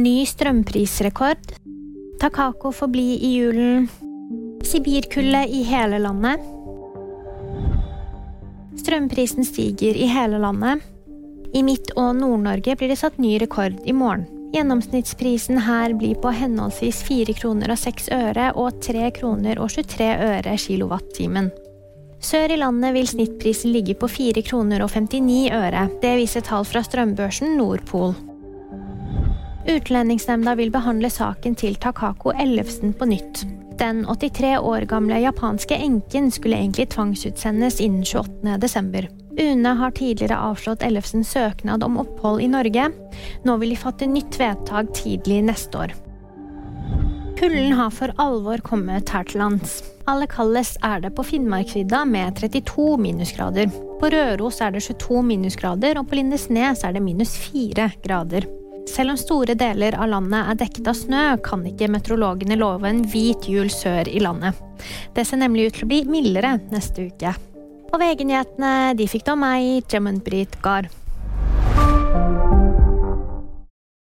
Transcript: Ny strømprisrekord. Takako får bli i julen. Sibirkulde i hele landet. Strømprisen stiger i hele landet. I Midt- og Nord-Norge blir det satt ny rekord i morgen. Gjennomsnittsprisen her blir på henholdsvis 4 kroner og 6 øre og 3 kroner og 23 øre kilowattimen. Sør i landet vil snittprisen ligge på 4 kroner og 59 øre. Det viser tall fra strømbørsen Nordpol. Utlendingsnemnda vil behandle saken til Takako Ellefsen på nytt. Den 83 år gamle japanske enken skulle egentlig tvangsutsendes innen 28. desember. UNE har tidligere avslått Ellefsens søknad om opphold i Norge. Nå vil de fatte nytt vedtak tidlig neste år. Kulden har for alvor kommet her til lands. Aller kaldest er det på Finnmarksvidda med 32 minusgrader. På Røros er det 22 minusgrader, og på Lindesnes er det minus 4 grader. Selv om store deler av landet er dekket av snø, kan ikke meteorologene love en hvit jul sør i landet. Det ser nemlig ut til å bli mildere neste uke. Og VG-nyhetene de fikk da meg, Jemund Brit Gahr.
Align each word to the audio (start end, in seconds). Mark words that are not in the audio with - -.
Ny 0.00 0.22
strømprisrekord. 0.24 1.50
Takako 2.20 2.70
får 2.72 2.88
bli 2.88 3.08
i 3.26 3.30
julen. 3.36 3.88
Sibirkulde 4.64 5.42
i 5.52 5.60
hele 5.68 5.98
landet. 6.00 6.40
Strømprisen 8.80 9.44
stiger 9.44 9.98
i 9.98 10.06
hele 10.08 10.38
landet. 10.40 10.86
I 11.52 11.60
Midt- 11.66 11.92
og 11.98 12.14
Nord-Norge 12.16 12.78
blir 12.80 12.88
det 12.88 12.96
satt 13.02 13.18
ny 13.20 13.34
rekord 13.42 13.76
i 13.84 13.92
morgen. 13.92 14.24
Gjennomsnittsprisen 14.54 15.60
her 15.66 15.92
blir 15.98 16.16
på 16.22 16.32
henholdsvis 16.32 17.02
4 17.10 17.36
kroner 17.42 17.74
og 17.74 17.82
6 17.82 18.08
øre 18.16 18.48
og 18.56 18.80
3 18.80 19.10
kroner 19.20 19.60
og 19.60 19.68
23 19.74 20.08
øre 20.30 20.56
kilowattimen. 20.64 21.52
Sør 22.24 22.56
i 22.56 22.60
landet 22.62 22.96
vil 22.96 23.12
snittprisen 23.12 23.74
ligge 23.76 23.98
på 24.00 24.08
4 24.08 24.48
kroner 24.48 24.80
og 24.86 24.96
59 24.96 25.52
øre. 25.60 25.86
Det 26.00 26.16
viser 26.24 26.46
tall 26.46 26.64
fra 26.64 26.84
strømbørsen 26.88 27.58
Nordpol. 27.60 28.16
Utlendingsnemnda 29.68 30.54
vil 30.54 30.70
behandle 30.72 31.10
saken 31.12 31.54
til 31.58 31.74
Takako 31.76 32.32
Ellefsen 32.32 32.94
på 32.96 33.08
nytt. 33.10 33.44
Den 33.80 34.02
83 34.08 34.58
år 34.58 34.84
gamle 34.88 35.20
japanske 35.20 35.76
enken 35.76 36.30
skulle 36.32 36.56
egentlig 36.56 36.90
tvangsutsendes 36.94 37.80
innen 37.80 38.04
28. 38.04 38.56
desember. 38.60 39.08
UNE 39.40 39.72
har 39.78 39.90
tidligere 39.96 40.36
avslått 40.50 40.82
Ellefsens 40.82 41.30
søknad 41.32 41.84
om 41.84 41.98
opphold 42.00 42.42
i 42.44 42.48
Norge. 42.48 42.90
Nå 43.44 43.56
vil 43.60 43.72
de 43.72 43.80
fatte 43.80 44.08
nytt 44.08 44.40
vedtak 44.40 44.92
tidlig 44.96 45.42
neste 45.48 45.84
år. 45.84 45.94
Kulden 47.40 47.72
har 47.72 47.92
for 47.96 48.12
alvor 48.20 48.60
kommet 48.64 49.08
her 49.08 49.24
til 49.24 49.40
lands. 49.40 49.78
Aller 50.08 50.28
kaldest 50.28 50.76
er 50.84 51.00
det 51.00 51.14
på 51.16 51.24
Finnmarksvidda 51.24 52.02
med 52.04 52.36
32 52.36 52.98
minusgrader. 53.00 53.72
På 54.00 54.12
Røros 54.12 54.60
er 54.60 54.76
det 54.76 54.84
22 54.84 55.22
minusgrader, 55.24 56.00
og 56.00 56.08
på 56.08 56.20
Lindesnes 56.20 56.84
er 56.84 56.96
det 56.96 57.04
minus 57.04 57.36
4 57.48 57.92
grader. 58.04 58.48
Selv 58.88 59.12
om 59.12 59.18
store 59.20 59.56
deler 59.58 59.96
av 60.00 60.08
landet 60.12 60.52
er 60.52 60.58
dekket 60.62 60.88
av 60.90 60.96
snø, 60.98 61.24
kan 61.44 61.64
ikke 61.68 61.90
meteorologene 61.92 62.58
love 62.58 62.88
en 62.88 63.02
hvit 63.12 63.48
jul 63.50 63.70
sør 63.72 64.08
i 64.08 64.22
landet. 64.22 64.56
Det 65.16 65.26
ser 65.28 65.42
nemlig 65.42 65.68
ut 65.68 65.78
til 65.78 65.88
å 65.88 65.90
bli 65.92 66.00
mildere 66.08 66.56
neste 66.72 67.10
uke. 67.10 67.34
Og 67.90 67.98
VG-nyhetene 67.98 68.94
de 68.98 69.10
fikk 69.10 69.26
da 69.26 69.36
meg, 69.38 69.82
Jemund 69.90 70.22
Brit 70.26 70.56
Gahr. 70.62 70.88